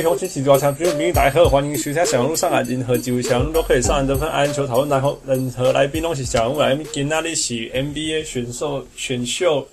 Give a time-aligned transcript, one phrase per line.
[0.00, 6.86] 位乡亲是大强军民大好，欢迎收听小人物上海，任何机会小人物都可以上来得分，篮球讨论，然后任何来宾都是小人物来宾。
[6.90, 9.68] 今天是 NBA 选秀选秀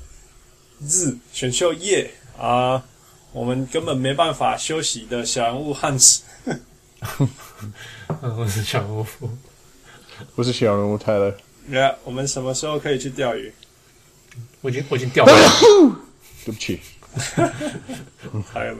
[0.81, 2.83] 日选秀夜啊，
[3.31, 6.23] 我们根本没办法休息的小人物汉斯。
[8.37, 9.05] 我是小人物，
[10.35, 11.33] 我是小人物泰勒。
[11.71, 13.53] Yeah, 我们什么时候可以去钓鱼？
[14.59, 15.31] 我已经我已经钓了。
[16.43, 16.81] 对不起，
[18.53, 18.77] 泰勒。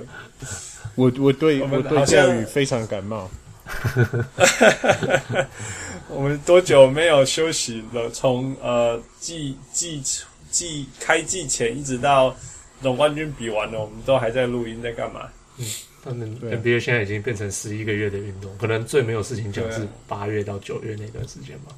[0.95, 3.29] 我我对我，对下雨非常感冒。
[6.09, 8.09] 我们多久没有休息了？
[8.09, 10.01] 从呃季季
[10.49, 12.33] 季开季前一直到
[12.81, 15.27] 总冠军比完了，我们都还在录音，在干嘛？
[15.57, 15.65] 嗯，
[16.03, 21.73] 他们 NBA 现在已经变成十一个月的运动，可能最没有事情讲是八月到九月那段时间吧。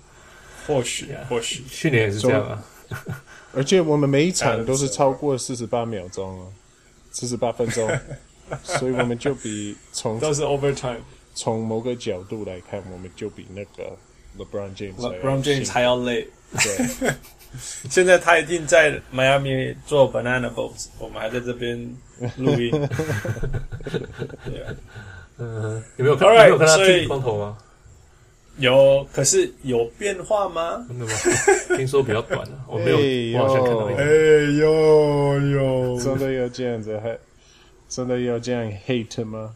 [0.67, 2.63] 或许啊，或许去年也是这样啊。
[3.59, 6.47] 而且我们每一场都是超过四十八秒钟哦，
[7.11, 7.85] 四十八分钟。
[8.63, 10.95] 所以我们就比从都是 overtime，
[11.35, 13.95] 从某个角度来看，我们就比那个
[14.37, 16.25] LeBron James，LeBron James 还要累。
[16.53, 17.13] 对，
[17.91, 21.77] 现在他一定在迈阿密做 banana boat，我们还在这边
[22.37, 22.71] 录音。
[24.45, 24.73] 对啊，
[25.37, 27.57] 嗯，有没有有没有看他剃光头吗？
[28.59, 30.85] 有，可是有变化吗？
[30.87, 31.11] 真的吗？
[31.77, 34.01] 听说比较短了， 我没有，我好像看到一个。
[34.01, 34.05] 哎
[34.59, 37.17] 呦呦，真的有这样子还？
[37.87, 39.51] 真的要这样 hate 吗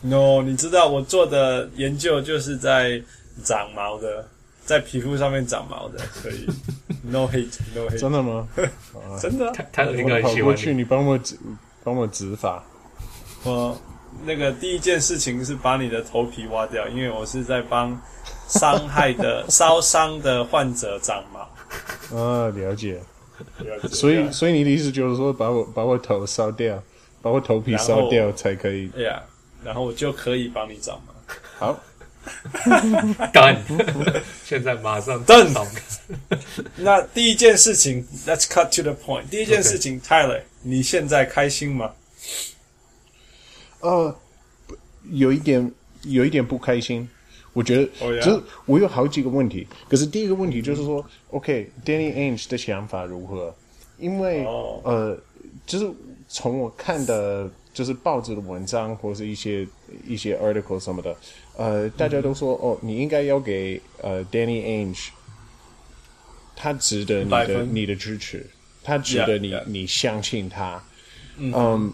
[0.00, 3.02] ？No，你知道我做的研究就是在
[3.44, 4.26] 长毛的，
[4.64, 6.46] 在皮肤上面长毛的，可以
[7.04, 7.98] no hate，no hate。
[7.98, 8.48] 真的吗？
[9.20, 9.52] 真的。
[9.70, 11.20] 他应该跑过去，你帮我
[11.84, 12.64] 帮我植发。
[13.44, 13.78] 我
[14.24, 17.90] 那个第一件事情是把你的头皮挖掉，因为我是在帮
[18.50, 21.40] 伤害的 烧伤的患者长毛。
[22.18, 23.00] 啊，了解。
[23.58, 23.88] 了解。
[23.88, 26.82] 所以，所以你的意思就是说，把我把我头烧掉？
[27.22, 28.88] 把我头皮烧掉才可以。
[28.88, 29.22] 对呀，
[29.62, 31.14] 然后我就可以帮你长毛。
[31.58, 31.80] 好，
[33.32, 33.62] 干！
[34.44, 35.54] 现在马上 done。
[36.76, 39.28] 那第一件事情，Let's cut to the point。
[39.30, 41.92] 第一件事情，Tyler，你现在开心吗？
[43.80, 44.14] 呃，
[45.10, 45.72] 有一点，
[46.04, 47.08] 有一点不开心。
[47.52, 49.66] 我觉得，就是我有好几个问题。
[49.88, 53.54] 可是第一个问题就是说，OK，Danny Ainge 的想法如何？
[53.98, 54.44] 因为，
[54.84, 55.18] 呃，
[55.66, 55.90] 就是。
[56.32, 59.66] 从我看的，就是报纸的文章或是一些
[60.06, 61.16] 一些 article 什么的，
[61.56, 65.08] 呃，大家都说哦，你应该要给呃 Danny Ainge，
[66.54, 68.48] 他值得你的你的支持，
[68.84, 69.64] 他值得你 yeah, yeah.
[69.66, 70.80] 你相信他，
[71.36, 71.92] 嗯，嗯，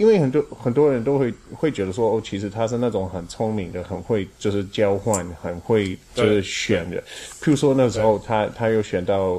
[0.00, 6.96] 因为很多很多人都会会觉得说哦，其实他是那种很聪明的，很会就是交换，很会就是选的，
[7.42, 9.34] 譬如说那时候他他又选到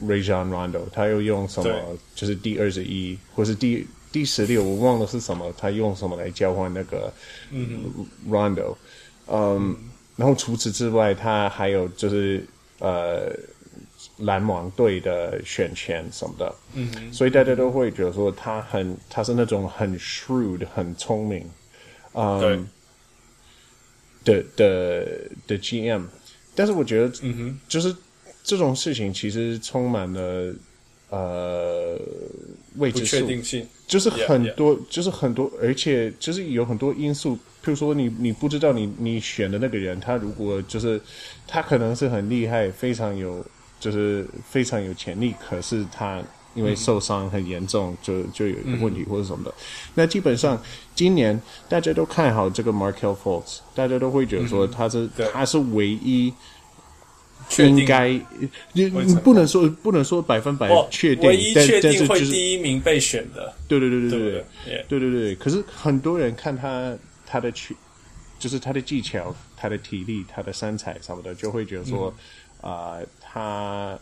[0.00, 1.68] Rajon Rondo，他又用什么？
[2.14, 5.52] 就是第二十一，或是第第十六，我忘了是什么。
[5.58, 7.12] 他用什么来交换那个
[8.30, 8.76] Rondo？
[9.26, 9.74] 嗯，
[10.14, 12.46] 然后除此之外，他还有就是
[12.78, 13.32] 呃
[14.18, 16.54] 篮网队的选权什么的。
[16.74, 21.48] 嗯哼，所以大家都会觉得说他很，他是那种很 shrewd、很聪明，
[22.12, 22.66] 嗯，
[24.24, 25.06] 对的的
[25.46, 26.04] 的 GM。
[26.54, 27.94] 但是我觉得，嗯哼，就是
[28.42, 30.54] 这种事情其实充满了。
[31.10, 31.96] 呃，
[32.76, 33.24] 未知数，
[33.86, 34.86] 就是很多，yeah, yeah.
[34.90, 37.36] 就是很多，而且就是有很多因素。
[37.62, 41.00] 譬如说你，你你不知道你你选的那个人，他如果就是
[41.46, 43.46] 他可能是很厉害，非常有，
[43.84, 46.22] 就是非常有潜力，可是他
[46.54, 49.50] 因为受伤很严重，嗯、就就有一个问题或者什么的。
[49.50, 49.54] 嗯、
[49.96, 50.58] 那基本上
[50.94, 56.32] 今年大家都看好这个 Markelle Fultz，大家都会觉得说他是、嗯、他是唯一。
[57.58, 58.08] 应该，
[58.72, 63.54] 你你不能说不能说百分百确定，唯一确定会第一名被选的。
[63.68, 65.34] 对对对对对对对对对对。
[65.34, 66.96] 可是很多人看他
[67.26, 67.76] 他的去，
[68.38, 72.10] 就是他的技巧、他的体力、他的身材什么的，就会觉得说，
[72.68, 73.98] 啊，他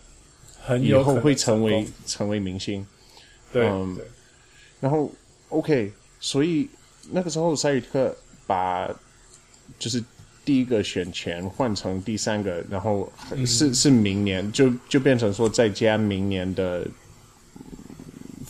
[0.80, 2.86] 以后会成为成为明星。
[3.52, 3.64] 对，
[4.80, 5.10] 然后
[5.48, 6.68] OK，所以
[7.10, 8.16] 那个时候塞尔提克
[8.46, 8.88] 把
[9.78, 10.02] 就是。
[10.44, 13.08] 第一个选权换成第三个，然后
[13.46, 16.84] 是、嗯、是明年就就变成说再加明年的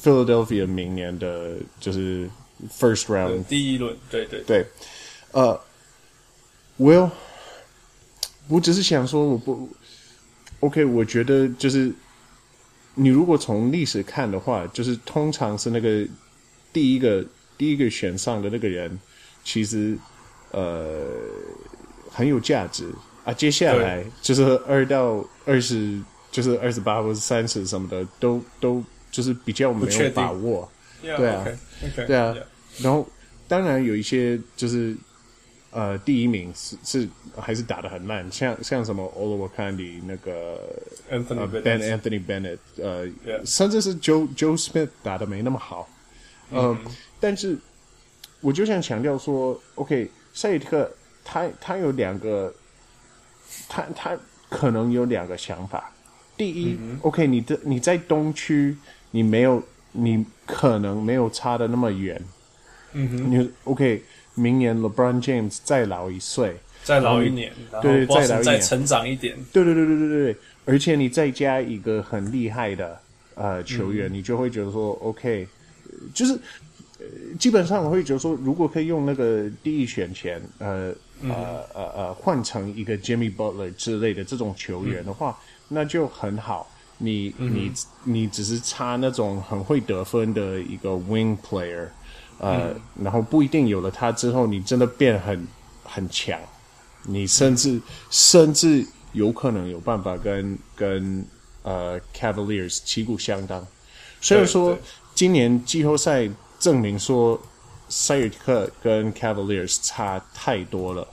[0.02, 2.30] Philadelphia 明年的就是
[2.70, 4.40] first round 第一轮，对对。
[4.44, 4.66] 对，
[5.32, 5.60] 呃
[6.78, 7.10] ，，Will，，
[8.48, 9.68] 我只是想说我不
[10.62, 11.92] OK，我觉得就是
[12.94, 16.04] 你如果从历史看的话，就是通常是那个
[16.72, 17.24] 第一个
[17.56, 18.98] 第一个选上的那个人，
[19.44, 19.96] 其实
[20.50, 21.06] 呃。
[22.14, 22.84] 很有价值
[23.24, 23.32] 啊！
[23.32, 25.98] 接下来就是二到二十，
[26.30, 30.70] 就是二十八或者三十什么的，都都就是比较没有把握。
[31.00, 31.48] 对啊，
[32.06, 32.36] 对啊。
[32.80, 33.08] 然后，
[33.48, 34.94] 当然有一些就是
[35.72, 40.60] 呃第一名是是还是打得很烂，像像什么 Olo Wakandi 那个
[41.10, 43.44] Anthony、呃、Ben Anthony Bennett，呃，Yeah.
[43.44, 45.88] 甚至是 Joe Joe Smith 打得没那么好，
[46.50, 47.58] 呃，嗯、但是
[48.40, 50.90] 我就想强调说，OK，赛尔提克
[51.24, 52.52] 他他有两个，
[53.68, 54.18] 他他
[54.50, 55.90] 可能有两个想法。
[56.36, 58.76] 第一、嗯、，OK，你的你在东区，
[59.10, 62.20] 你没有，你可能没有差的那么远。
[62.94, 64.02] 嗯哼，你 OK，
[64.34, 69.36] 明年 LeBron James 再老一岁，再老一年，对，再老一年，再成长一点。
[69.52, 73.00] 对对对对对对，而且你再加一个很厉害的
[73.34, 75.46] 呃球员，嗯、你就会觉得说 OK，
[76.14, 76.38] 就是
[77.38, 80.90] 基本上我会觉得说，如果可以用那个第一选权，呃、
[81.20, 85.30] 嗯、呃呃呃换成一个 Jimmy Butler 之类的这种球员的话。
[85.30, 85.48] 嗯。
[85.74, 87.72] 那就很好，你、嗯、你
[88.04, 91.86] 你只是差那种很会得分的一个 wing player，
[92.42, 95.46] 呃，嗯、然后不一定有了它之后，你真的变很
[95.84, 96.38] 很强，
[97.04, 101.24] 你甚至、嗯、甚至有可能有办法跟跟
[101.62, 103.64] 呃 Cavaliers 旗鼓相当。
[104.20, 104.76] 虽然说
[105.14, 106.28] 今年季后赛
[106.58, 107.40] 证明说
[107.88, 111.06] 塞尔提克跟 Cavaliers 差太多了，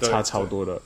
[0.00, 0.80] 差超多了。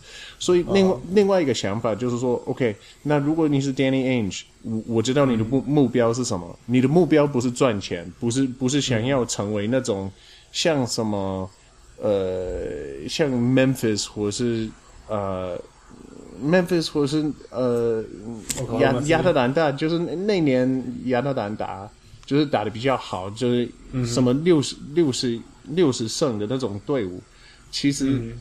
[0.44, 6.46] 所以另外、uh, 另外一个想法就是说，OK，那如果你是 Danny Ainge，我我知道你的目目标是什么？
[6.50, 10.12] 嗯、你的目标不是赚钱，不是不是想要成为那种
[10.52, 11.49] 像什么
[11.96, 14.69] 呃像 Memphis 或是
[15.08, 15.58] 呃
[16.44, 18.05] Memphis 或是呃
[18.81, 21.88] 亚亚特兰大，就是那年亚特兰大
[22.26, 23.67] 就是打的比较好，就是
[24.05, 25.40] 什么六十六十
[25.70, 27.23] 六十胜的那种队伍，
[27.70, 28.11] 其实。
[28.11, 28.32] 嗯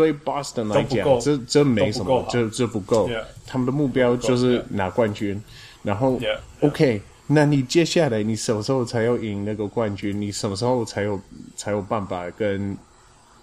[0.00, 3.06] 对 Boston 来讲，这这没什么，这这不够。
[3.08, 3.24] Yeah.
[3.46, 5.42] 他们的目标就是拿冠军。
[5.82, 6.38] 然后 yeah.
[6.60, 10.18] OK，那你接下来你什么时候才要赢那个冠军？
[10.18, 11.20] 你什么时候才有
[11.56, 12.76] 才有办法跟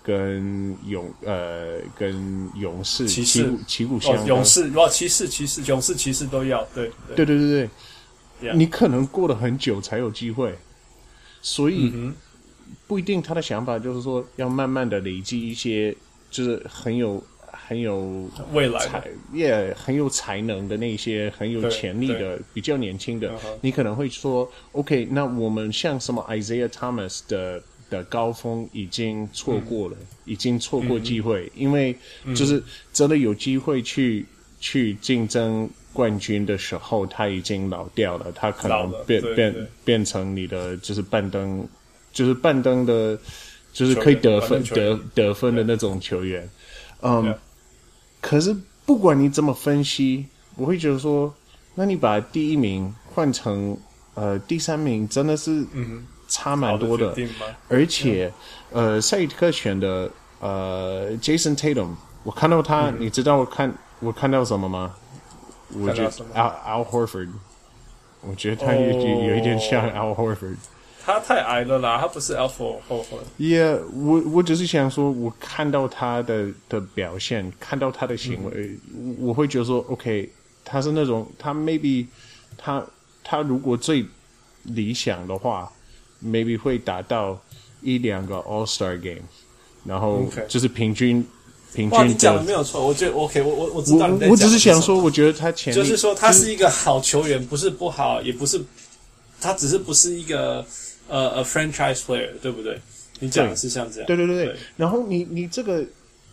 [0.01, 4.25] 跟勇呃跟勇士旗鼓旗鼓相当？
[4.25, 7.69] 勇士哇，骑士骑士勇士骑士都要对对对对对
[8.41, 10.55] 对，你可能过了很久才有机会，
[11.41, 12.13] 所以、mm hmm.
[12.87, 15.95] 不一定他的想法就是说要慢慢的累积一些。
[16.29, 19.03] 就是很有很有未来才
[19.33, 23.57] 也、yeah, 很有才能的那些很有潜力的比较年轻的，uh.
[23.61, 31.95] 你可能会说，OK，那我们像什么 Isaiah Thomas 的的高峰已经错过了，嗯、已经错过机会，嗯、因为
[32.35, 32.61] 就是
[32.93, 34.25] 真的有机会去
[34.59, 41.67] 去竞争冠军的时候，他已经老掉了，他可能变变变成你的就是半灯，
[42.13, 43.17] 就是半灯的。
[43.77, 46.49] 就是可以得分得得分的那种球员，
[47.03, 47.31] 嗯.
[48.19, 48.55] 可是
[48.87, 50.25] 不管你怎么分析，
[50.55, 51.31] 我会觉得说，
[51.75, 53.77] 那你把第一名换成
[54.15, 55.63] 呃第三名，真的是
[56.27, 57.27] 差蛮多的，的
[57.67, 58.33] 而且、
[58.71, 60.09] 嗯、呃塞尔提克选的
[60.39, 61.89] 呃 Jason Tatum，
[62.23, 64.95] 我看到他，嗯、你知道我看我看到什么吗？
[65.79, 67.29] 我觉得 Al Al Horford，
[68.21, 69.25] 我觉得他有、oh.
[69.27, 70.57] 有一点像 Al Horford。
[71.07, 73.17] 他太矮了啦，他不是 Alpha 后分。
[73.39, 80.29] Yeah，我我只是想说，我看到他的的表现，看到他的行为，嗯、我会觉得说，OK，
[80.65, 82.05] 他是那种他 maybe
[82.57, 82.85] 他
[83.23, 84.05] 他如果最
[84.63, 85.71] 理想的话
[86.21, 87.39] ，maybe 会达到
[87.81, 89.23] 一两个 All Star Game，
[89.85, 91.25] 然后就是平均
[91.71, 91.73] Okay.
[91.73, 91.97] 平均。
[91.97, 94.29] 哇，你讲的没有错，我觉得 OK，我我我知道你在讲。
[94.29, 98.61] 我只是想说，我觉得他前就是说他是一个好球员，不是不好，也不是
[99.39, 100.65] 他只是不是一个。
[101.07, 102.79] 呃，a franchise player，对不对？
[103.19, 104.07] 你讲的是像这样。
[104.07, 104.45] 对对对对。
[104.45, 105.83] 对然后你你这个，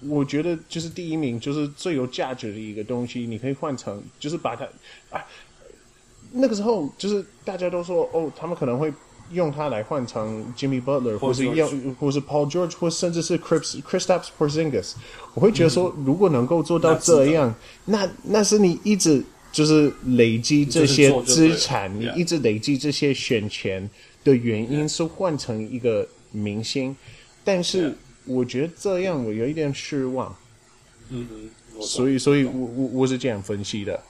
[0.06, 4.64] 我觉得就是第一名，就是最有价值的一个东西，你可以换成，就是把它
[5.10, 5.24] 啊，
[6.32, 8.92] 那个时候就是大家都说哦，他们可能会
[9.30, 11.66] 用它来换成 Jimmy Butler，或是要，
[11.98, 14.92] 或是 Paul George，或甚至是 Chris Kristaps Porzingis。
[15.32, 17.54] 我会觉得说，嗯、如果能够做到这样，
[17.86, 23.88] 那那是你一直就是累积这些资产，你一直累积这些选钱。
[24.24, 26.96] 的原因是换成一个明星
[27.44, 30.34] 但是我觉得这样我有一点失望。
[31.10, 34.02] 嗯嗯，所以所以我我我是这样分析的，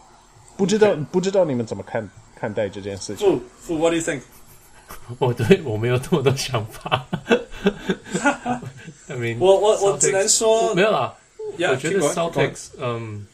[0.57, 3.27] 不知道.不知道你们怎么看看待这件事情？
[3.27, 4.21] 傅傅，What do you think？
[5.19, 7.07] 我对我没有这么多想法。
[9.09, 11.15] I mean, 我我我只能说没有啦。
[11.59, 13.27] Yeah, 我觉得 Celtics 嗯，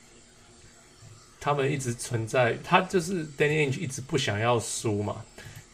[1.39, 5.17] 他们一直存在，他就是 Danny Ainge 一直不想要输嘛。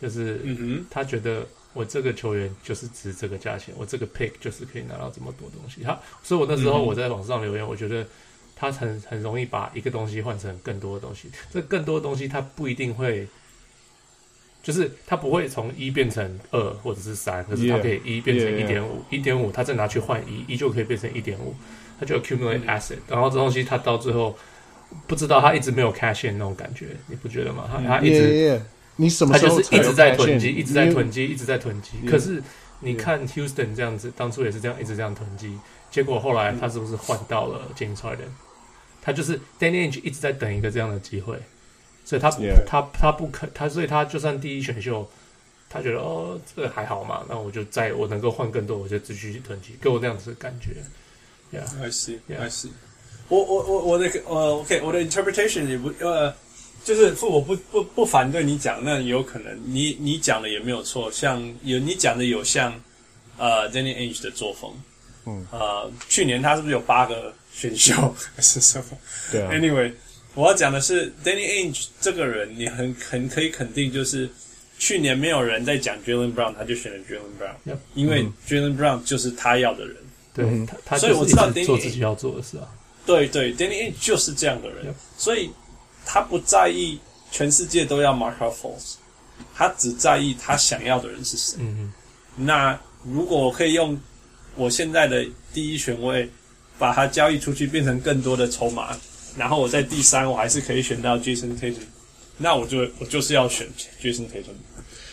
[0.01, 5.83] 就是，他觉得我这个球员就是值这个价钱，我这个 pick 就是可以拿到这么多东西。
[5.83, 8.07] 他，所以我那时候我在网上留言，我觉得
[8.55, 11.31] 他很很容易把一个东西换成更多的东西。
[11.51, 13.27] 这更多的东西他不一定会
[14.63, 21.55] 就是他不会从一变成二或者是三，可是它可以一变成一点五，一点五他再拿去换一，一就可以变成一点五，
[22.01, 24.37] 他就 accumulate asset，然后这东西他到最后
[25.07, 27.71] 不知道他一直没有 cash in 那种感觉，你不觉得吗？
[27.71, 28.61] 他他一直，
[28.97, 32.09] 你什么时候它就是一直在囤积，一直在囤积，一直在囤积。
[32.09, 32.43] 可是
[32.81, 35.59] 你看 Houston 这样子，当初也是这样一直这样囤积，
[35.91, 38.29] 结果后来他是不是换到了 James Harden？
[39.01, 41.39] 他就是 Danny Ainge 一直在等一个这样的机会。
[42.05, 42.65] 所以他 Yeah.
[42.65, 45.11] 他他不肯他，所以他就算第一选秀，
[45.69, 50.77] 他觉得哦这个还好嘛，那我就在我能够换更多，我就继续囤积，给我这样子的感觉。
[51.53, 52.71] Yeah，I see，I see。
[53.29, 56.33] 我我我我的呃，OK，我的 interpretation 也不呃，
[56.87, 62.73] 就是我不不不反对你讲，那有可能你你讲的也没有错，像有你讲的有像
[63.37, 64.73] 呃 Danny Ainge 的作风，
[65.27, 67.93] 嗯呃，去年他是不是有八个选秀
[68.37, 68.99] 还是什么？
[69.33, 69.93] 对啊，Anyway。
[70.35, 74.29] 我要讲的是，Danny Ainge 这个人，你很很可以肯定，就是
[74.79, 77.79] 去年没有人在讲 Jaylen Brown，他就选了 Jaylen Brown，Yep.
[77.95, 79.97] 因为 Jaylen Brown 就是他要的人。
[80.35, 80.45] 对，
[80.85, 82.69] 他所以我知道 Danny 做自己要做的事啊。
[83.07, 84.95] 对对，Danny Ainge 就是这样的人，Yep.
[85.17, 85.51] 所以
[86.07, 86.99] 他不在意
[87.31, 88.95] 全世界都要 Markelle Fultz，
[89.55, 91.59] 他只在意他想要的人是谁。
[91.61, 91.93] 嗯嗯。
[92.37, 94.01] 那如果我可以用
[94.55, 96.31] 我现在的第一选位
[96.79, 98.97] 把他交易出去，变成更多的筹码。
[99.37, 101.85] 然后我在第三，我还是可以选到 Jason Tatum，
[102.39, 103.69] 那我就我就是要选
[104.01, 104.57] Jason Tatum。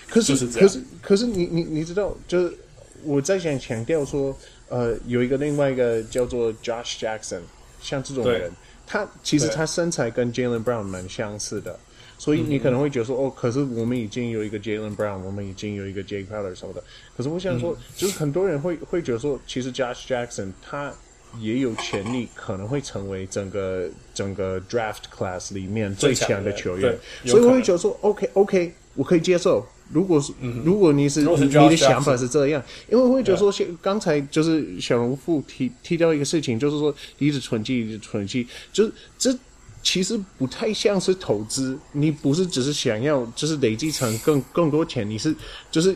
[0.08, 2.58] 可是，是可是，可是你你你知道，就是
[3.04, 4.34] 我在想强调说，
[4.70, 7.42] 呃，有一个另外一个叫做 Josh Jackson，
[7.82, 8.52] 像这种人，对
[8.86, 11.80] 他其实他身材跟 Jaylen Brown 蛮相似的，
[12.18, 16.84] 所以你可能会觉得说，嗯、哦，可是我们已经有一个 Jaylen Brown，我们已经有一个 Jae Crowder 什么的。
[17.16, 20.94] 可是我想说，嗯、就是很多人会会觉得说，其实 Josh Jackson 他。
[21.40, 29.66] 也有潜力，可能会成为整个整个 draft class 里面最强的球员，所以我会觉得说，OK OK，我可以接受。
[29.92, 39.38] 如果是、如果你是，是你的想法是这样，因为我会觉得说，刚才就是小人物提提到一个事情，就是说一直存积，一直存积，就是这
[39.84, 45.36] 其实不太像是投资，你不是只是想要就是累积成更更多钱，你是
[45.70, 45.96] 就是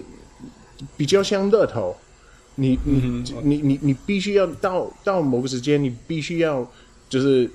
[0.95, 1.95] 比较像乐投。
[2.59, 6.67] 你你你你你必须要到到某个时间，你必须要
[7.07, 7.47] 就是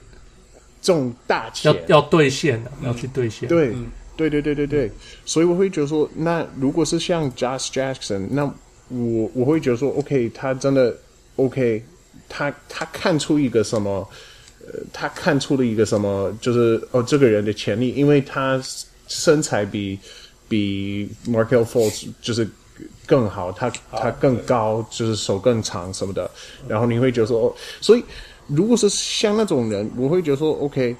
[0.80, 3.48] 中大钱，要要兑现的，要去兑现。
[3.48, 3.74] 对
[4.16, 4.90] 对对对对对，
[5.24, 8.44] 所以我会觉得说，那如果是像 Josh Jackson，那
[8.88, 10.96] 我我会觉得说，OK，他真的
[11.36, 11.82] OK，
[12.28, 14.08] 他他看出一个什么？
[14.66, 16.32] 呃，他看出了一个什么？
[16.40, 18.62] 就是哦，这个人的潜力，因为他
[19.08, 19.98] 身材比
[20.48, 22.48] 比 Markelle Fultz 就是。
[23.06, 26.28] 更好，他他更高，就是手更长什么的，
[26.66, 28.02] 然后你会觉得说，哦，所以
[28.48, 30.96] 如果是像那种人，我会觉得说，OK，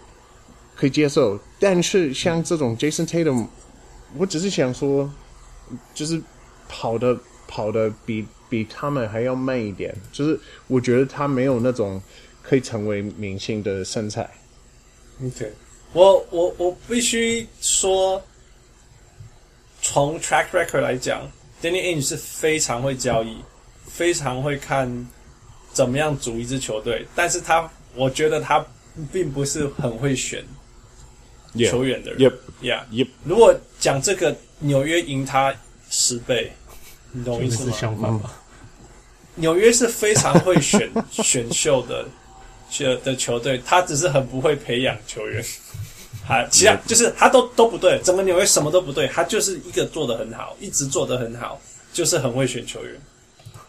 [0.82, 1.38] 可以接受。
[1.60, 3.46] 但是像这种 Jason Tatum，
[4.16, 5.08] 我只是想说，
[5.94, 6.20] 就是
[6.68, 10.36] 跑的跑的比比他们还要慢一点，就是
[10.66, 12.02] 我觉得他没有那种
[12.42, 14.28] 可以成为明星的身材。
[15.24, 15.52] OK，
[15.92, 18.20] 我我我必须说，
[19.80, 21.22] 从 track record 来讲。
[21.62, 23.36] Danny Ainge 是非常会交易，
[23.86, 25.06] 非常会看
[25.72, 28.66] 怎么样组一支球队，但是他我觉得他
[29.12, 30.44] 并不是很会选
[31.58, 32.20] 球员的人。
[32.20, 33.08] Yep, yeah, yep.
[33.24, 35.54] 如果讲这个纽约赢他
[35.90, 36.52] 十倍，
[37.10, 37.76] 你懂我意思吗？
[37.78, 38.38] 相反吧。
[39.34, 42.06] 纽约是非常会选 选秀的
[42.70, 45.44] 球的球队，他只是很不会培养球员。
[46.24, 51.60] 还，其他就是他都都不对，整个纽约什么都不对，他就是一个做的很好，一直做的很好，
[51.92, 53.00] 就是很会选球员。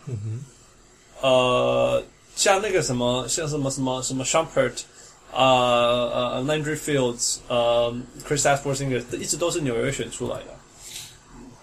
[0.05, 2.03] 嗯哼，呃，
[2.35, 4.73] 像那个什么，像什么什么什么 Shumpert
[5.33, 7.93] 啊呃 Landry Fields，呃
[8.27, 10.45] ，Kristaps Porzingis 一直都是纽约选出来的。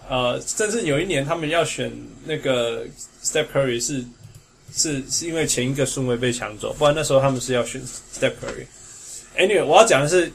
[0.09, 1.91] 呃，甚至有一年他们要选
[2.25, 2.85] 那个
[3.23, 4.03] Steph Curry 是
[4.73, 7.81] 是是因为前一个顺位被抢走，不然那时候他们是要选
[8.13, 8.65] Steph Curry。
[9.37, 10.29] Anyway，我要讲的是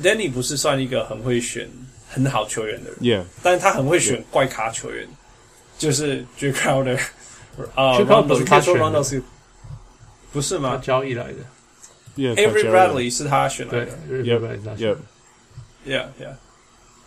[0.00, 1.68] ，Danny 不是算一个很会选
[2.08, 5.08] 很好球员的人，Yeah，但是他很会选怪咖球员，
[5.76, 6.96] 就是 Jae Crowder，
[7.74, 9.22] 啊，Rondo 他说 Rondo
[10.32, 10.80] 不是吗？
[10.80, 11.38] 交易来的
[12.16, 13.92] ，Avery Bradley 是他选来的
[15.86, 16.34] ，Yeah，Yeah，Yeah，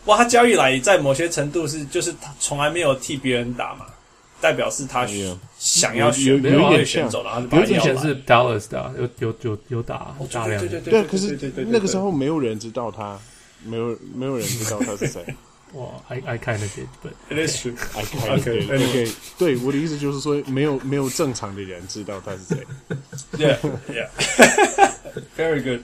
[0.06, 3.86] 哇，他交易来在某些程度是，就是他从来没有替别人打嘛。
[4.42, 5.08] 代表是他
[5.58, 13.18] 想要选，有有点选走了，因为之前是 Dallas 的，有有有有打大量，对对对，可是那个时候没有人知道他，
[13.64, 15.24] 没有没有人知道他是谁。
[15.74, 17.76] 哇，I I kind of did, but it is true.
[17.96, 18.66] I kind of did.
[18.66, 22.66] OK，对，我的意思就是说，没有没有正常的人知道他是谁。
[23.38, 23.58] Yeah,
[23.90, 24.10] yeah,
[25.38, 25.82] very good.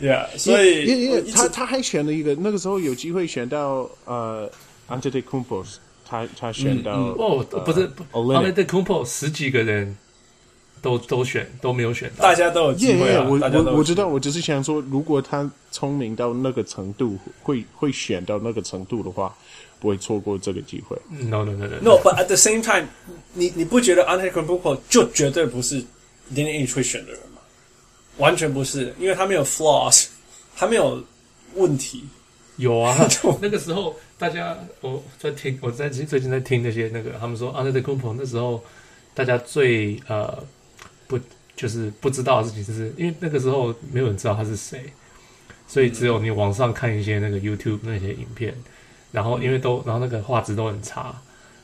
[0.00, 4.50] Yeah，所以因为他他还选了一个，那个时候有机会选到呃。
[4.88, 5.64] Antetokounmpo
[6.04, 9.96] 他他选到哦，不是 Antetokounmpo 十几个人
[10.82, 13.16] 都都选都没有选到，大家都有机会。
[13.20, 19.34] 我我我知道，我只是想说，如果他聪明到那个程度，会会选到那个程度的话，
[19.80, 20.96] 不会错过这个机会。
[21.08, 22.86] No no no no no，but at the same time，
[23.32, 25.80] 你你不觉得 Antetokounmpo 就绝对不是
[26.34, 27.40] Danny Ainge 会选的人吗？
[28.18, 30.06] 完全不是，因为他没有 flaws，
[30.56, 31.02] 他没有
[31.54, 32.04] 问题。
[32.56, 32.94] 有啊，
[33.40, 38.62] 那个时候大家我在听，我在最近在听那些那个他们说 Antetokounmpo 那时候
[39.14, 40.61] 大家最呃不
[41.62, 44.92] 就是不知道的事情，就是因为那个时候没有人知道他是谁，
[45.68, 48.52] 所以只有你网上看一些那个 YouTube 那些影片，
[49.12, 51.14] 然后因为都然后那个画质都很差，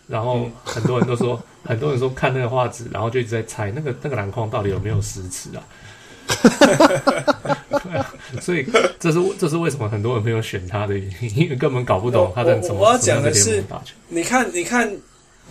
[0.06, 5.66] 然后很多人都说 很多人说看那个画质，然后就一直在猜那个那个篮筐到底有没有实尺啊。
[8.40, 8.64] 所以
[9.00, 12.82] 这是这是为什么很多人没有选他的原因，因为根本搞不懂他在怎么。
[12.82, 13.64] 我要讲的是，
[14.08, 14.88] 你看，你看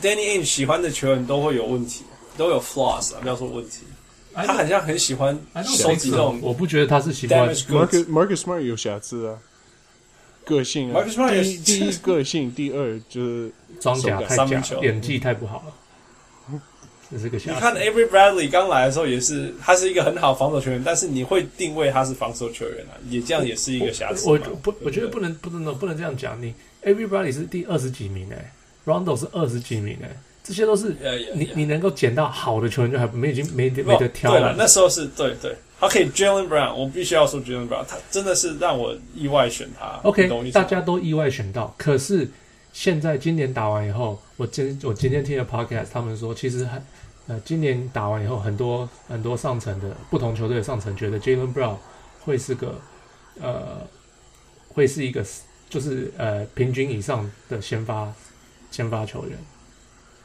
[0.02, 2.04] ，Danny Ainge 喜欢的球员都会有问题，
[2.38, 3.80] 都有 flaws 啊，不要说问题。
[4.46, 7.54] 他好像很喜欢收集这种，我不觉得他是喜欢。
[7.56, 9.38] Marcus Marcus Smart 有瑕疵啊，
[10.46, 11.02] 个性啊。
[11.02, 15.74] Marcus Smart 第一第一个性，第二就是装甲太假，演技太不好了。
[17.10, 17.56] 这是个瑕疵。
[17.56, 24.28] 你看 Avery Bradley 刚来的时候也是，他是一个很好防守球员，但是你会定位他是防守球员啊，也这样也是一个瑕疵。
[24.30, 26.38] 我不，我觉得不能，不能，不能这样讲。
[26.42, 26.54] 你
[26.84, 28.54] Avery Bradley 是第二十几名哎
[28.86, 30.10] ，Rondo 是二十几名哎，
[30.48, 30.96] 这些都是
[31.36, 34.56] 你你能够捡到好的球员就还没已经没没得挑了。
[34.58, 35.54] 那时候是对对。
[35.82, 40.00] OK，Jaylen Brown，我必须要说 Jaylen Brown，他真的是让我意外选他。
[40.04, 42.30] OK，大家都意外选到，可是
[42.72, 46.82] 现在今年打完以后，我今我今天听了 Podcast，他们说其实很。
[47.30, 51.76] 呃，今年打完以后，很多很多上层的不同球队的上层觉得 Jaylen Brown
[52.22, 52.80] 会是个
[53.42, 53.86] 呃，
[54.70, 55.26] 会是一个
[55.70, 58.14] 就是呃平均以上的先发
[58.72, 59.38] 先发球员，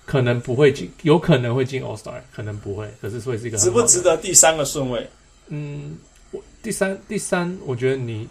[0.04, 5.08] 可能不会进，有可能会进 All Star，可能不会，可是会是一个值不值得第三个顺位？
[5.48, 5.96] 嗯，
[6.30, 8.28] 我第三第三，我觉得你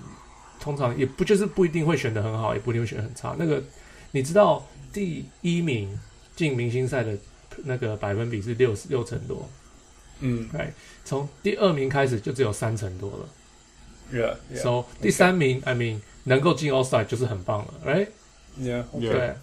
[0.59, 3.35] 通常也不就是不一定会选的很好，也不一定会选得很差。
[3.37, 3.63] 那个
[4.11, 5.97] 你知道第一名
[6.35, 7.17] 进明星赛的？
[7.65, 9.47] 那个百分比是六十六成多，
[10.21, 13.29] 嗯，哎，从第二名开始就只有三成多了
[14.13, 14.61] ，Yeah, yeah.
[14.61, 19.35] So 第三名，I mean 能够进 All Star 就是很棒了，Right？Yeah，对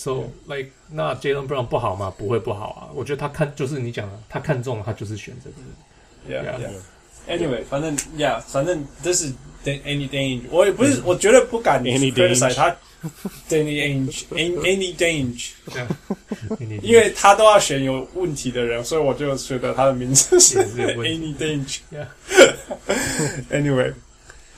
[0.00, 2.10] ，So like 那 Jaylen Brown 不好吗？
[2.16, 9.30] 不会不好啊，我觉得他看就是你讲的，他看中了，他就是选这个，Yeah，Yeah，Anyway，反正 Yeah，反正这是
[9.64, 12.74] Any Dange，我也不是，我绝对不敢 Any Dange 他。
[13.48, 15.52] Danny Ainge，Any Dange，
[16.82, 21.78] 因为他都要选有问题的人，所以我就觉得他的名字是 Any Dange。
[23.50, 23.94] Anyway，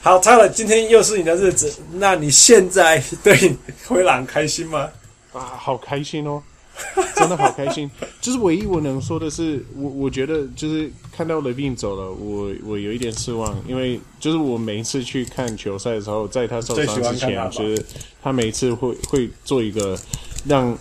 [0.00, 3.54] 好，Tyler，今天又是你的日子，那你现在对
[3.86, 4.90] 灰狼开心吗？
[5.32, 6.42] 啊，好开心哦。
[7.14, 7.88] 真的好开心，
[8.22, 17.84] 就是唯一我能说的是，我我觉得就是看到 LaVine 走了，我我有一点失望，因为就是我每一次去看球赛的时候，在他受伤之前，就是
[18.22, 19.98] 他每一次会会做一个
[20.46, 20.76] 让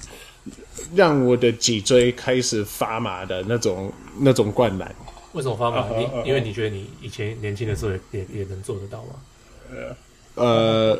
[0.95, 4.95] 让我的脊椎开始发麻的那种那种灌篮。
[5.33, 5.85] 为什么发麻？
[5.97, 9.09] 你因为你觉得你以前年轻的时候也也也能做得到吗？
[10.35, 10.97] 呃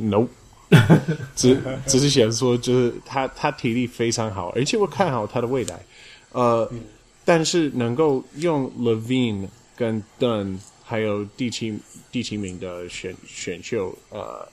[0.00, 0.26] ，No。
[1.36, 5.84] 只只是想说，就是他他体力非常好，而且我看好他的未来。
[6.32, 6.80] 呃，嗯、
[7.24, 11.78] 但是能够用 Levine 跟 Dunn 还有第七
[12.10, 14.48] 第七名的选选秀，呃，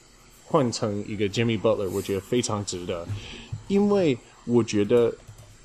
[0.45, 3.07] 换成一个 Jimmy Butler，我觉得非常值得，
[3.67, 5.13] 因为我觉得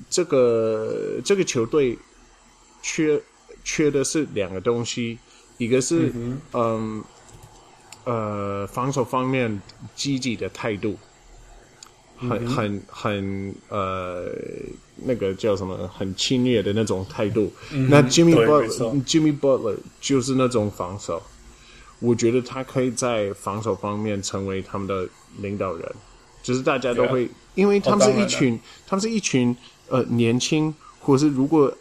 [0.09, 1.97] 这个这个球队
[2.81, 3.21] 缺
[3.63, 5.17] 缺的是两个东西，
[5.57, 6.41] 一个是嗯。
[6.53, 7.03] 嗯
[8.05, 9.61] 呃，防守方面
[9.95, 10.95] 积极的态度，
[12.17, 14.31] 很很很呃，
[14.97, 17.51] 那个叫什么，很侵略的那种态度。
[17.71, 21.21] 嗯、那 Jimmy Butler，Jimmy Butler 就是那种防守，
[21.99, 25.91] 我觉得他可以在防守方面成为他们的领导人，
[26.43, 29.57] 就是大家都会.因为他们是一群，oh, 他们是一群
[29.89, 31.75] 呃年轻，或是如果。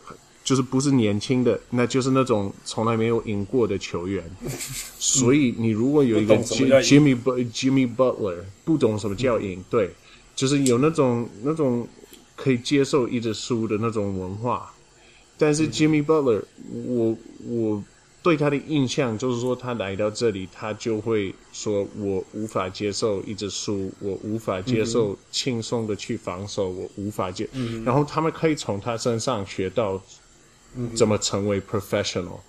[0.45, 4.23] 就是不是年轻的，那就是那种从来没有赢过的球员。
[5.01, 7.19] 所以你如果有一个 Jimmy
[7.51, 9.91] Jimmy Butler，不懂什么叫赢，对，
[10.37, 11.89] 就是有那种那种
[12.37, 14.71] 可以接受一直输的那种文化。
[15.39, 17.17] 但是 Jimmy Butler，我
[17.49, 17.83] 我
[18.23, 27.49] 对他的印象就是说，他来到这里，他就会说我无法接受一直输，我无法接受轻松的去防守，我无法接。
[27.83, 30.03] 然后他们可以从他身上学到。
[30.95, 32.41] 怎么成为 professional？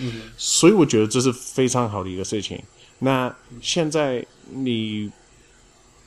[0.00, 2.60] 嗯，所以我觉得这是非常好的一个事情。
[2.98, 5.10] 那现在你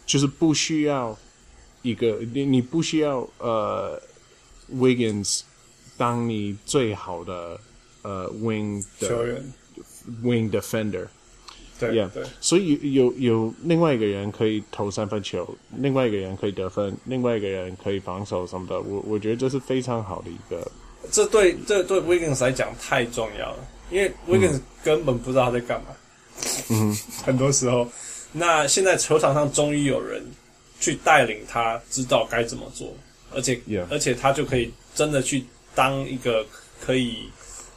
[0.05, 1.17] 就是不需要
[1.81, 4.01] 一个你你不需要呃
[4.73, 5.41] Wiggins
[5.95, 7.59] 当你最好的
[8.01, 9.53] 呃 wing 的球员
[10.23, 11.07] wing defender。
[11.79, 12.09] 对 Yeah.
[12.09, 18.81] 对，所以有有有另外一个人可以投三分球，另外一个人可以得分，另外一个人可以防守什么的。
[18.81, 20.69] 我我觉得这是非常好的一个。
[21.11, 25.87] 这对这对 Wiggins 来讲太重要了，因为 Wiggins 根本不知道他在干嘛。
[26.69, 27.87] 嗯，很多时候，
[28.31, 30.23] 那现在球场上终于有人
[30.79, 32.93] 去带领他，知道该怎么做，
[33.33, 35.43] 而且.而且他就可以真的去
[35.73, 36.45] 当一个
[36.85, 37.29] 可以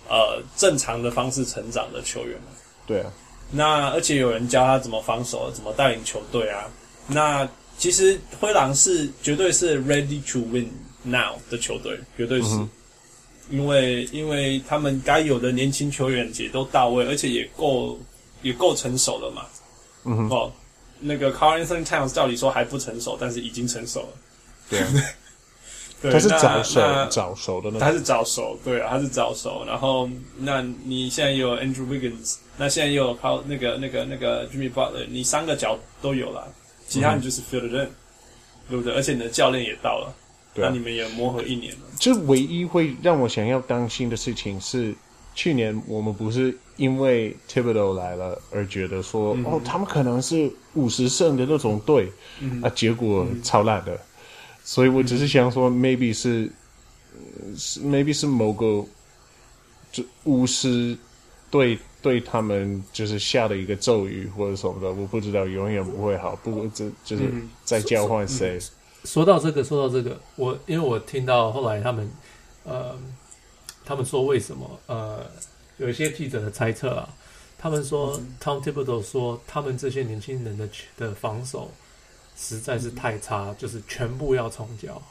[0.09, 2.53] 呃正常的方式成长的球员了。
[2.87, 3.13] 对啊。
[3.51, 6.69] 那而且有人教他怎么防守，怎么带领球队啊。
[7.07, 10.69] 那其实灰狼是绝对是 ready to win
[11.03, 12.71] now 的球队，绝对是，嗯、
[13.51, 17.99] 因为因为他们该有的年轻球员也都到位，而且也够
[18.43, 19.47] 也够成熟了嘛。
[20.05, 20.29] 嗯哼。
[20.31, 20.53] 哦，
[21.01, 24.09] 那个 Carl Anthony Towns 照理说还不成熟，但是已经成熟了。
[24.71, 24.89] 对啊。
[26.03, 29.63] 对，他是早熟早熟的那，他是早熟，对啊，他是早熟。
[29.67, 30.09] 然后，
[30.39, 36.51] 那你现在有 Andrew Wiggins，那现在又有靠那个那个那个 Jimmy Butler，你三个角都有了，
[36.89, 37.91] 其他你就是 fill it in，、嗯、
[38.71, 38.95] 对不对？
[38.95, 40.11] 而且你的教练也到了，
[40.55, 41.81] 对、啊，那你们也磨合一年了。
[41.99, 44.95] 就唯一会让我想要担心的事情是，
[45.35, 52.11] 去年我们不是因为 Thibodeau 来了而觉得说，嗯、哦，他们可能是五十胜的那种队，
[52.41, 53.95] 嗯、啊，结果超烂的。
[53.95, 54.01] 嗯
[54.63, 56.49] 所以我只是想说，maybe 是，
[57.57, 58.85] 是 maybe 是某个，
[59.91, 60.97] 就巫师
[61.51, 66.37] 对对他们就是下的一个咒语或者什么的，我不知道，永远不会好。
[66.45, 67.23] 不过这就是
[67.65, 68.63] 在交换谁、嗯。
[69.05, 72.11] 说到这个，说到这个，我因为我听到后来他们，
[72.65, 72.97] 呃，
[73.85, 75.25] 他们说为什么呃，
[75.79, 77.09] 有一些记者的猜测啊，
[77.59, 81.71] 他们说、嗯、Tom Thibodeau 说他们这些年轻人的的防守。
[82.43, 85.03] 实在是太差，嗯、就是全部要重教。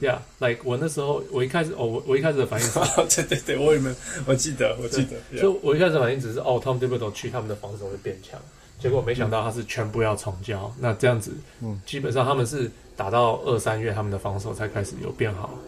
[0.00, 3.94] Yeah，like 我那时候，我一开始，哦，我我一开始的反应是， 对对对，我也没，
[4.26, 5.16] 我记得，我记得。
[5.32, 5.42] Yeah.
[5.42, 8.40] 就我一开始的反应只是，哦，Tom Thibodeau 去他们的防守会变强，
[8.78, 10.72] 结果没想到他是全部要重教。
[10.76, 15.58] 嗯、那这样子，嗯，基本上他们是打到二三月，他们的防守才开始有变好。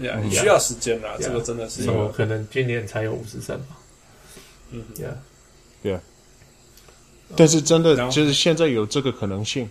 [0.00, 3.78] Yeah, 你需要时间啊，这个真的是，所以可能今年才有五十胜吧。
[4.70, 6.00] 嗯，Yeah，Yeah，
[7.34, 9.70] 但是真的就是现在有这个可能性。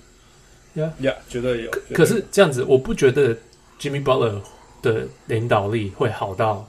[0.74, 1.72] 呀呀，绝对有。
[1.94, 3.38] 可是这样子，我不觉得
[3.80, 4.42] Jimmy Butler
[4.82, 6.68] 的领导力会好到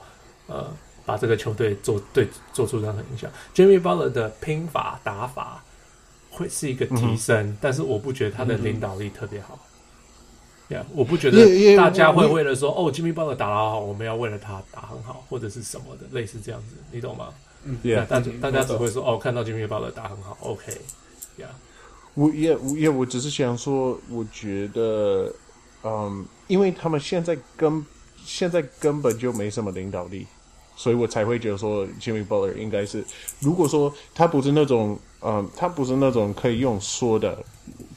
[0.48, 0.70] 呃，
[1.04, 3.30] 把这个球队做对做出任何影响。
[3.54, 5.64] Jimmy Butler 的拼法打法
[6.36, 9.58] 会是一个提升，嗯、但是我不觉得他的领导力特别好。
[10.68, 17.28] 呀、嗯，yeah, 我不觉得大家会为了说 yeah, yeah, 哦，Jimmy Butler 打得好，我们要为了他打很好，或者是什么的，类似这样子，你懂吗？
[17.64, 20.72] 嗯，对啊，大家大家只会说哦，看到 Jimmy Butler 打很好，OK，
[21.38, 21.66] 呀、yeah.。
[22.14, 25.32] 我也我也我只是想说，我觉得，
[25.84, 27.84] 嗯，因为他们现在根
[28.24, 30.26] 现在根本就没什么领导力，
[30.76, 33.04] 所以我才会觉得说，Jimmy Butler 应该是，
[33.40, 37.36] 如果说他不是那种，嗯，他不是那种可以用说的，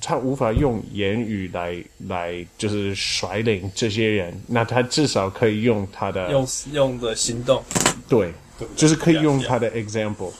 [0.01, 7.63] 他无法用言语来来就是率领这些人，那他至少可以用他的用用的行动，
[8.07, 10.31] 对，对，就是可以用他的 example。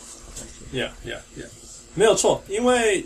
[0.73, 1.45] Yeah, yeah, yeah，
[1.93, 3.06] 没有错，因为。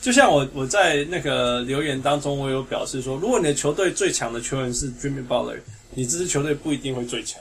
[0.00, 5.56] 就像我我在那个留言当中，我有表示说，如果你的球队最强的球员是 Jimmy Butler，
[5.94, 7.40] 你这支球队不一定会最强。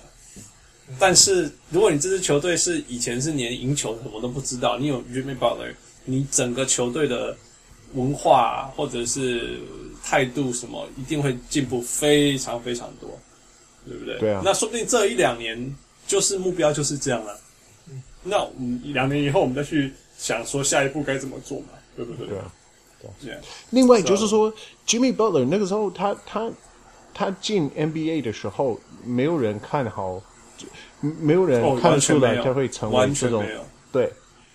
[0.99, 5.73] 但是如果你这支球队是以前是连赢球什么都不知道，你有 Jimmy Butler，
[6.06, 7.36] 你整个球队的
[7.93, 9.60] 文化或者是
[10.03, 13.19] 态度什么，一定会进步非常非常多，
[13.88, 14.19] 对不对？
[14.19, 14.41] 对啊。
[14.43, 15.75] 那说不定这一两年
[16.08, 17.39] 就是目标就是这样了。
[18.23, 21.67] 那我们两年以后我们再去想说下一步该怎么做嘛。
[21.95, 22.25] 对不对？
[22.27, 22.51] 对啊，
[23.21, 23.29] 对。
[23.29, 23.38] Yeah.
[23.69, 24.51] 另外就是说
[24.88, 26.49] ，Jimmy Butler 那个时候他他
[27.13, 30.19] 他进 NBA 的时候，没有人看好，
[31.20, 33.46] 没有人看得出来他会成为这种
[33.92, 34.12] 对，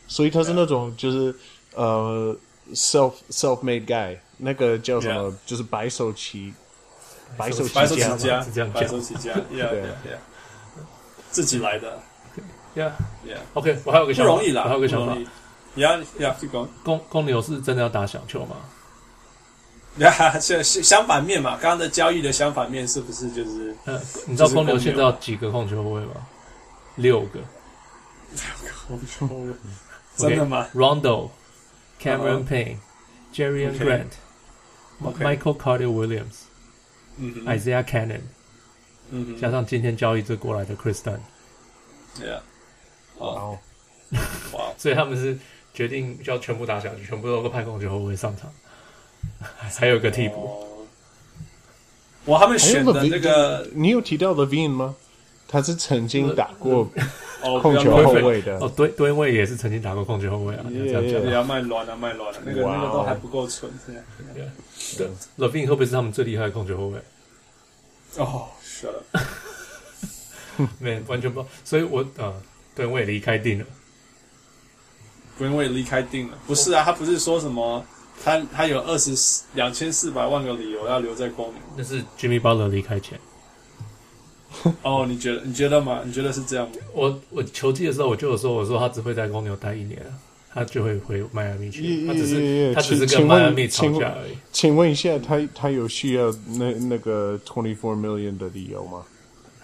[0.07, 1.35] 所以他是那种就是
[1.75, 2.35] 呃
[2.73, 5.33] self self made guy，那个叫什么？
[5.45, 6.53] 就是白手起
[7.37, 8.17] 白手起家，
[8.53, 10.13] 这样白手起家，对对，
[11.31, 12.01] 自己来的
[12.75, 12.91] ，Yeah
[13.27, 13.39] Yeah。
[13.53, 15.15] OK，我还有个想法，不容易啦，我还有个想法。
[15.75, 18.57] 呀呀，去讲公公牛是真的要打小球吗？
[19.99, 21.59] 呀，是相反面嘛。
[21.61, 23.77] 刚刚的交易的相反面是不是就是？
[23.85, 26.15] 嗯，你知道公牛现在有几个控球后卫吗？
[26.99, 27.41] 六个。
[30.17, 31.31] 真的吗？Rondo、
[31.99, 32.77] Cameron Payne、
[33.33, 34.11] Jerian Grant、
[35.01, 36.45] Michael Carter Williams、
[37.47, 38.21] Isaiah Cannon，
[39.11, 41.21] 嗯，加上今天交易这过来的 Kris Dunn。
[42.19, 42.43] 对啊。
[43.17, 43.59] 哦。
[44.53, 45.39] 哇，所以他们是。
[45.75, 48.53] 决定就要全部打下去，全部都派控球后卫上场。
[49.39, 50.89] 还有一个替补。
[52.25, 54.97] 我他们选的那个，你有提到 Levine 吗？
[55.49, 56.89] 他是曾经打过
[57.63, 58.59] 控球后卫的。
[58.59, 60.65] 哦，对，对位也是曾经打过控球后卫啊。
[60.69, 63.73] 这样讲，要卖乱啊，卖乱啊，那个那个都还不够纯。
[64.97, 65.09] 对
[65.39, 66.99] ，LaVine 会不会是他们最厉害的控球后卫？
[68.19, 69.03] 哦，是了，
[70.79, 71.45] 没完全不。
[71.65, 72.35] 所以我呃，
[72.75, 73.65] 对位离开定了。
[75.39, 77.85] 对位离开定了，不是啊，他不是说什么？
[78.25, 79.15] 他他有二十
[79.55, 83.17] 两千四百万个理由要留在公牛，那是 Jimmy Butler 离开前。
[84.83, 86.01] 哦，你觉得你觉得吗？
[86.05, 86.75] 你觉得是这样吗？
[86.93, 90.01] 我我球季的时候我就有说，我说他只会在公牛待一年，
[90.53, 92.07] 他就会回迈阿密去。
[92.07, 94.37] 他只是他只是跟迈阿密吵架而已。
[94.53, 99.03] 请问一下，他他有需要那那个 twenty four million 的理由吗？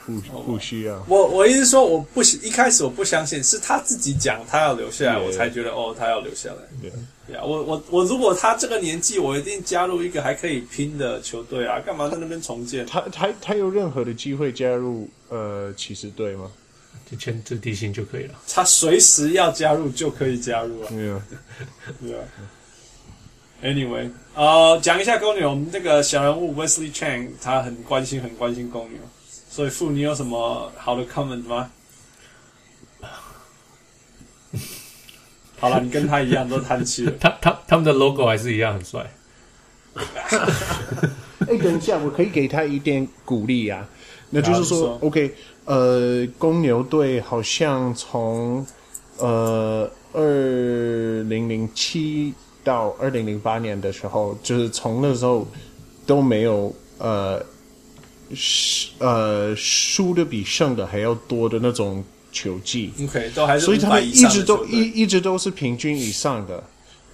[0.06, 1.02] 不不需要。
[1.08, 6.90] 我我意思说，我不一开始我不相信，是他自己讲他要留下来，我才觉得哦，他要留下来。
[7.26, 7.36] 对。
[7.36, 11.80] 啊，我我我，如果他这个年纪，我一定加入一个还可以拼的球队啊！
[11.80, 12.84] 干嘛在那边重建？
[12.86, 16.50] 他他他有任何的机会加入呃骑士队吗？
[17.10, 18.34] 就签最低薪就可以了。
[18.48, 20.88] 他随时要加入就可以加入啊！
[20.88, 21.22] 对啊，
[22.00, 22.24] 对啊。
[23.62, 28.98] Anyway，呃，讲一下公牛，我们这个小人物 Wesley Chang，他很关心很关心公牛，
[29.50, 31.70] 所以傅，你有什么好的 comment 吗？
[35.64, 37.10] 好了，你跟他一样都贪吃。
[37.18, 39.10] 他他他们的 logo 还是一样很帅。
[41.46, 43.88] 哎、欸，等一下，我可以给他一点鼓励啊。
[44.28, 48.66] 那就是说，说，OK，呃，公牛队好像从
[49.16, 55.48] 呃二零零七到二零零八年的时候，就是从那时候
[56.04, 57.42] 都没有呃
[58.98, 62.04] 呃输的比胜的还要多的那种。
[62.34, 66.62] 球技，OK，都还是，所以他们一直都一一直都是平均以上的，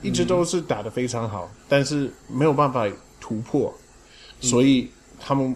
[0.01, 2.89] 一直都是打得非常好，嗯、但是没有办法
[3.21, 3.73] 突破，
[4.41, 4.89] 所以
[5.21, 5.55] 他们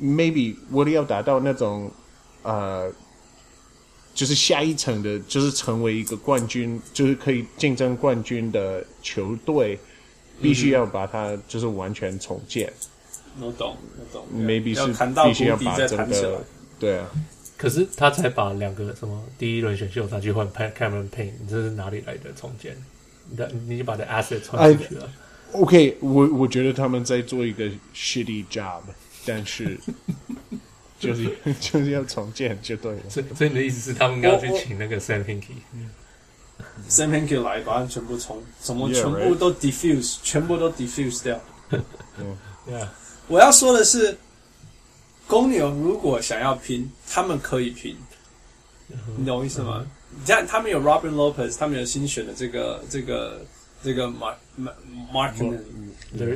[0.00, 1.90] maybe 为了要达到那种
[2.44, 2.88] 呃，
[4.14, 9.76] 就是下一层的，就是成为一个冠军，就是可以竞争冠军的球队，
[10.40, 12.72] 必须要把它就是完全重建。
[13.40, 14.86] 我懂，我懂，maybe 是
[15.26, 16.44] 必须要把这个，
[16.78, 17.10] 对啊。
[17.60, 22.74] 可是他才把两个什么第一轮选秀他去换 Cameron Payne，你这是哪里来的重建？
[23.28, 25.12] 你的你就把这 asset 传出去了。
[25.52, 28.80] OK，我我觉得他们在做一个 shitty job，
[29.26, 29.78] 但是
[30.98, 33.00] 就是就是要重建就对了。
[33.10, 40.18] 所以所以你的意思是他们要去请那个 Sam Hinkie，Sam Hinkie 来把它全部重，什么全部都 diffuse，、yeah, right?
[40.22, 41.38] 全部都 diffuse 掉。
[41.68, 41.78] 对，
[42.72, 42.88] Yeah.
[43.28, 44.16] 我要说的是。
[45.30, 47.96] 公牛如果想要拼，他们可以拼，
[49.16, 49.86] 你懂我意思吗？
[50.12, 53.40] 你看，他们有 Robin Lopez，他们有新选的这个这个
[53.84, 54.34] 这个 Mark
[55.12, 55.60] Markkanen，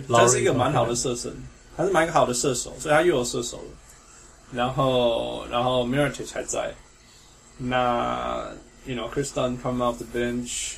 [0.08, 1.28] 他是一个蛮好的射手，
[1.76, 3.64] 他是蛮好的射手，所以他又有射手了。
[4.52, 6.72] 然后然后 Mirotic 还在，
[7.58, 8.46] 那
[8.86, 10.76] You know Kris Dunn come off the bench。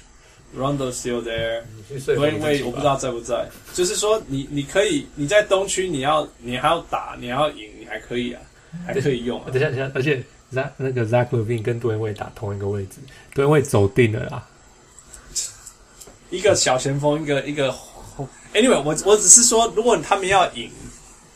[0.57, 1.65] Rondo still there，
[1.99, 3.51] 所以我我不知道在不在。
[3.75, 8.42] 就是说你，你你可以你在东区，你要你还要打，你要赢，你还可以啊，
[8.87, 9.51] 还可以用、啊。
[9.53, 10.22] 等下等下，而且
[10.53, 12.96] Zach 那个 Zach Levine 跟杜恩卫打同一个位置，
[13.35, 14.46] 杜恩卫走定了啦。
[16.31, 17.75] 一个小前锋，一个一个。
[18.55, 20.70] Anyway，我我只是说，如果他们要赢，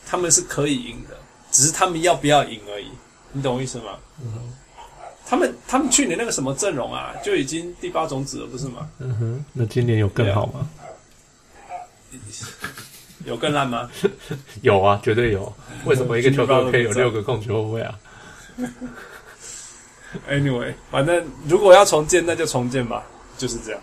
[0.07, 1.15] 他们是可以赢的，
[1.51, 2.87] 只是他们要不要赢而已。
[3.31, 3.97] 你懂我意思吗？
[4.21, 4.51] 嗯。
[5.23, 8.89] 他们他们去年那个什么阵容啊，就已经第八种子了，不是吗？
[8.99, 10.69] 嗯哼，那今年有更好吗？
[13.27, 13.89] 有更烂吗？
[14.61, 15.51] 有啊，绝对有。
[15.85, 17.95] 为什么一个球队可以有六个控球后卫啊？
[20.29, 23.03] Anyway，反正如果要重建，那就重建吧，
[23.37, 23.81] 就是这样。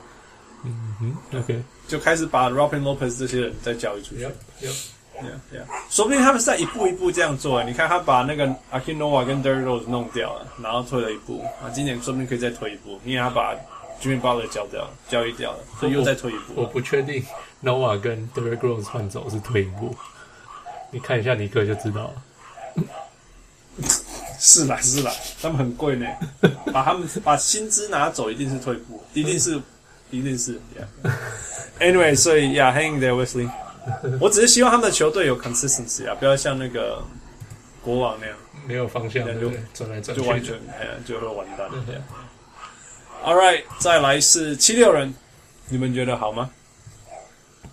[0.64, 4.24] 嗯哼，OK，就开始把 Robin Lopez 这些人再交易出去。
[4.24, 4.74] Yep, yep.
[5.18, 5.64] Yeah, yeah.
[5.90, 7.64] 说不定他们是在一步一步这样做。
[7.64, 11.42] 你看，他把那个 Akinova 跟 Derrick Rose 弄掉了，然后退了一步。
[11.61, 13.53] 啊，今年说不定可以再退一步，因为他把
[14.01, 16.53] Jimmy Butler 交掉了，交易掉了，所以又再退一步。
[16.55, 17.24] 我，我不确定
[17.62, 19.97] Noah 跟 Derrick Rose 换走是退一步，
[20.90, 22.23] 你看一下尼克就知道了。
[24.40, 26.07] 是啦是啦，他们很贵呢，
[26.73, 29.61] 把他们把薪资拿走一定是退步，一定是
[30.11, 30.61] 一定是。
[30.77, 31.11] Yeah.
[31.81, 33.51] Anyway，所以 Yeah，hang there Wesley。
[34.21, 37.03] 我只是希望他们的球队有 consistency 啊，不要像那个
[37.83, 41.68] 国王那样没有方向，就转来转去，就完全哎呀，就会完蛋。
[41.68, 41.85] 了。
[43.25, 45.12] All right，再来是七六人，
[45.68, 46.51] 你们觉得好吗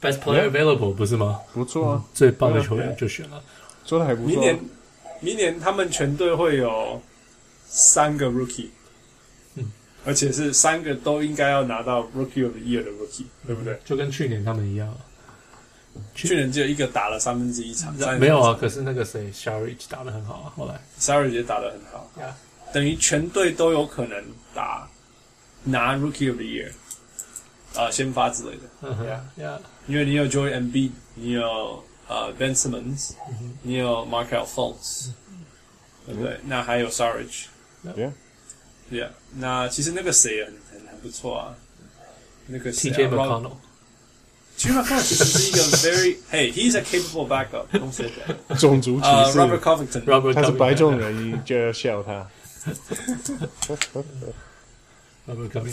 [0.06, 1.39] ？Best player available 不是吗？
[1.54, 3.41] 不错啊，最棒的球员就选了，
[3.84, 4.30] 做的还不错。
[4.30, 4.60] 明年，
[5.20, 7.02] 明年他们全队会有
[7.68, 8.70] 三个 rookie，
[9.56, 9.72] 嗯，
[10.06, 13.80] 而且是三个都应该要拿到 rookie of the year 的 rookie，对不对？
[13.84, 14.96] 就跟去年他们一样。
[16.13, 18.58] 去年只有一个打了三分之一场，没有啊。
[18.60, 20.52] 可是那个谁，Saric 打的很好啊。
[20.58, 22.74] 后来 Saric 也打的很好，yeah.
[22.74, 24.22] 等于全队都有可能
[24.54, 24.86] 打
[25.63, 26.68] 拿 Rookie of the Year，
[27.76, 28.89] 啊、呃，先发之类的。
[28.89, 29.41] Uh -huh.
[29.41, 29.60] Yeah.
[29.87, 33.51] 因为你有 Joel Embiid，你有呃 Ben Simmons，、uh -huh.
[33.62, 35.12] 你有 Markelle Fultz，、uh -huh.
[36.07, 36.38] 对不对？
[36.44, 38.12] 那还有 Saric。Yeah.
[38.92, 39.09] Yeah.
[39.37, 41.55] 那其实那个谁也很很很不错啊。
[42.46, 48.59] 那个 TJ McConnell。TJ McConnell 其实是一个 very hey，he's a capable backup。Don't say that。
[48.59, 49.38] 种族歧视。
[49.38, 52.29] Robert Covington，他是白种人，就要笑他。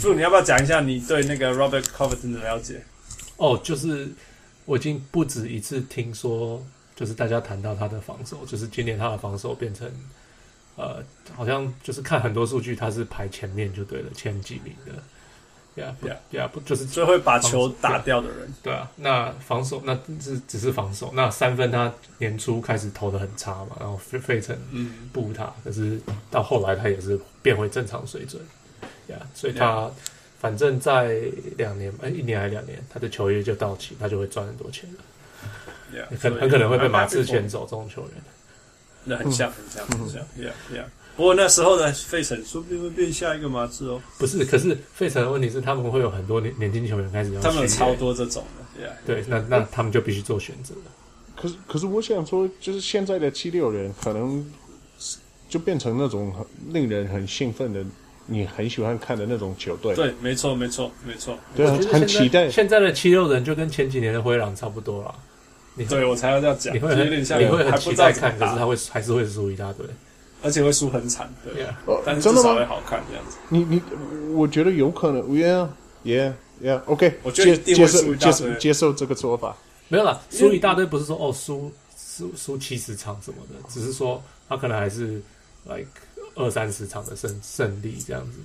[0.00, 2.82] 傅，你要不要讲一下你对那个 Robert Covington 的 了解？
[3.43, 4.09] 哦，就是
[4.63, 6.63] 我已经不止一次听说，
[6.95, 9.85] 就是大家谈到他的防守，就是今年他的防守变成
[10.77, 11.03] 呃，
[11.35, 14.93] 好像就是看很多数据，他是排前面就对了，前几名的。
[15.75, 16.47] 呀呀呀！
[16.53, 18.53] 不就是最会把球打掉的人？
[18.61, 21.11] 对啊，那防守那是只是防守。
[21.15, 24.55] 那三分他年初开始投的很差嘛，然后费费城
[25.11, 28.39] 补他，可是到后来他也是变回正常水准。
[29.07, 29.89] 呀、yeah，所以他
[30.43, 31.21] 反正在
[31.55, 35.97] 两年哎、欸、一年还两年，他的球约就到期，他就会赚很多钱了。
[35.97, 38.11] 呀，很很可能会被马刺签走这种球员。
[39.05, 40.17] 那很像很像很像。
[40.45, 40.83] 呀呀。
[41.15, 44.01] 不过那时候的费城说不定会变下一个马刺哦。
[44.17, 47.39] 不是，可是费城的问题是他们会有很多年年轻球员开始要。
[47.39, 48.85] 他们有超多这种的。
[48.85, 50.91] Yeah, 对，那那他们就必须做选择了。
[51.37, 54.45] 可是可是我想说，就是现在的七六人可能
[55.47, 57.85] 就变成那种很令人很兴奋的，
[58.25, 59.95] 你很喜欢看的那种球队。
[59.95, 61.37] 对，没错，没错，没错。
[61.55, 62.49] 对啊，很期待。
[62.49, 65.15] 现在的七六人就跟前几年的灰狼差不多了。
[65.75, 69.85] 你对我才要这样讲，你会很你会很期待看，可是他会还是会输一大堆。
[70.45, 72.01] 而且会输很惨，对，yeah.
[72.05, 73.37] 但是至少会好看这样子。
[73.47, 73.81] 你你，
[74.33, 79.55] 我觉得有可能，Yeah，Yeah，Yeah，OK，、yeah, 我觉得接受接受接受这个说法。
[79.87, 85.21] 没有啦，输一大堆不是说哦输输输七十场什么的，只是说他可能还是
[85.63, 85.87] like
[86.35, 88.39] 二三十场的胜胜利这样子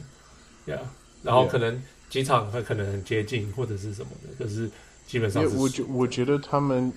[0.67, 0.81] ，Yeah，
[1.23, 4.71] 然后可能几场会可能很接近或者是什么的，可是
[5.07, 5.57] 基本上是。
[5.57, 6.93] 我觉我觉得他们，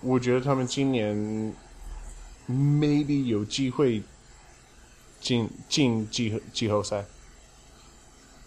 [0.00, 1.16] 我觉得他们今年
[2.48, 4.02] maybe 有机会。
[5.18, 7.04] 进进季季后赛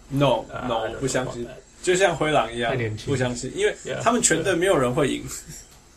[0.08, 1.46] ？No No，不相信。
[1.82, 5.22] 就像灰狼一样，不相信，因为他们全队没有人会赢。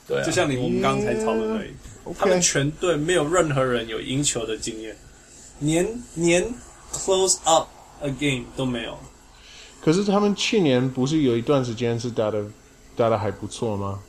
[0.08, 1.72] 对，就像你我们刚才讨论而已。
[2.18, 4.98] 他们全队没有任何人有赢球的经验，
[5.64, 6.44] 连连
[6.92, 7.68] close up
[8.02, 8.98] a game 都没有。
[9.84, 12.44] 可是他们去年不是有一段时间是打的
[12.96, 14.00] 打的还不错吗？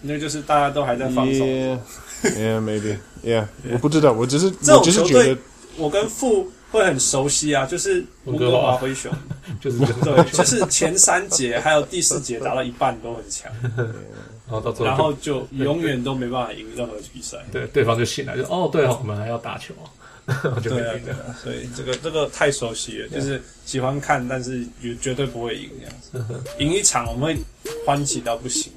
[0.00, 1.46] 那就是大家都还在放松。
[1.46, 1.78] Yeah.
[2.22, 2.96] Yeah, maybe.
[3.24, 3.72] Yeah, yeah.
[3.72, 5.36] 我不知道，我只是这种球队，
[5.76, 9.12] 我跟傅会很熟悉啊，就是温哥华灰熊，
[9.60, 13.50] 就是对，就是前三节还有第四节打到一半都很强，
[14.46, 17.38] 然后到最后，然后就永远都没办法赢任何比赛。
[17.50, 19.72] 对，对方就醒来就哦，对哦，我们还要打球，
[20.62, 26.18] 对啊，所以这个这个太熟悉了，就是喜欢看，但是绝绝对不会赢这样子，
[26.58, 27.42] 赢一场我们会
[27.86, 28.70] 欢喜到不行。